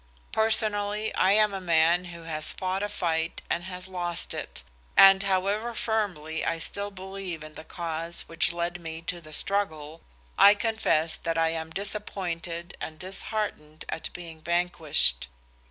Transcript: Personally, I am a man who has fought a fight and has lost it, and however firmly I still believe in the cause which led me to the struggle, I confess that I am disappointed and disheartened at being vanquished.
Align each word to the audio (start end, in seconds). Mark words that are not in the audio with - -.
Personally, 0.31 1.13
I 1.13 1.33
am 1.33 1.53
a 1.53 1.61
man 1.61 2.05
who 2.05 2.23
has 2.23 2.53
fought 2.53 2.81
a 2.81 2.89
fight 2.89 3.43
and 3.51 3.65
has 3.65 3.87
lost 3.87 4.33
it, 4.33 4.63
and 4.97 5.21
however 5.21 5.75
firmly 5.75 6.43
I 6.43 6.57
still 6.57 6.89
believe 6.89 7.43
in 7.43 7.53
the 7.53 7.63
cause 7.63 8.21
which 8.21 8.51
led 8.51 8.81
me 8.81 9.03
to 9.03 9.21
the 9.21 9.31
struggle, 9.31 10.01
I 10.39 10.55
confess 10.55 11.17
that 11.17 11.37
I 11.37 11.49
am 11.49 11.69
disappointed 11.69 12.75
and 12.81 12.97
disheartened 12.97 13.85
at 13.89 14.11
being 14.11 14.41
vanquished. 14.41 15.27